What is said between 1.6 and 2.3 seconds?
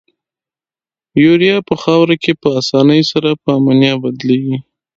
په خاوره